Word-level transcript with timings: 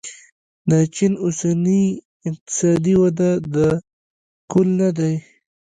د 0.69 0.71
چین 0.95 1.13
اوسنۍ 1.23 1.83
اقتصادي 2.29 2.93
وده 3.01 3.29
د 3.55 3.57
کل 4.51 4.67
نه 4.79 4.89
دی. 4.97 5.13